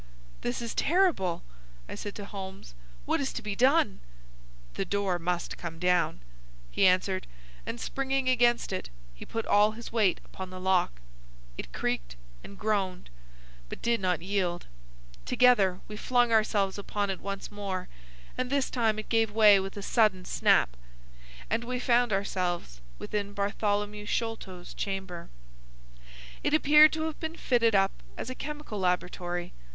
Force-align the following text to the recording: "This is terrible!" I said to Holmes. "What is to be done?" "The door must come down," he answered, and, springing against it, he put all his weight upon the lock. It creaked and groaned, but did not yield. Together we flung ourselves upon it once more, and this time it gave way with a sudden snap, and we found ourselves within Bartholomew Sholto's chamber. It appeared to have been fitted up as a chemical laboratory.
"This 0.41 0.63
is 0.63 0.73
terrible!" 0.73 1.43
I 1.87 1.93
said 1.93 2.15
to 2.15 2.25
Holmes. 2.25 2.73
"What 3.05 3.21
is 3.21 3.31
to 3.33 3.43
be 3.43 3.55
done?" 3.55 3.99
"The 4.73 4.83
door 4.83 5.19
must 5.19 5.59
come 5.59 5.77
down," 5.77 6.21
he 6.71 6.87
answered, 6.87 7.27
and, 7.67 7.79
springing 7.79 8.27
against 8.27 8.73
it, 8.73 8.89
he 9.13 9.27
put 9.27 9.45
all 9.45 9.73
his 9.73 9.91
weight 9.91 10.19
upon 10.25 10.49
the 10.49 10.59
lock. 10.59 10.93
It 11.55 11.71
creaked 11.71 12.15
and 12.43 12.57
groaned, 12.57 13.11
but 13.69 13.79
did 13.83 14.01
not 14.01 14.23
yield. 14.23 14.65
Together 15.27 15.81
we 15.87 15.95
flung 15.97 16.31
ourselves 16.31 16.79
upon 16.79 17.11
it 17.11 17.21
once 17.21 17.51
more, 17.51 17.87
and 18.35 18.49
this 18.49 18.71
time 18.71 18.97
it 18.97 19.07
gave 19.07 19.29
way 19.29 19.59
with 19.59 19.77
a 19.77 19.83
sudden 19.83 20.25
snap, 20.25 20.75
and 21.47 21.63
we 21.63 21.77
found 21.79 22.11
ourselves 22.11 22.81
within 22.97 23.33
Bartholomew 23.33 24.07
Sholto's 24.07 24.73
chamber. 24.73 25.29
It 26.43 26.55
appeared 26.55 26.91
to 26.93 27.03
have 27.03 27.19
been 27.19 27.35
fitted 27.35 27.75
up 27.75 27.91
as 28.17 28.31
a 28.31 28.33
chemical 28.35 28.79
laboratory. 28.79 29.53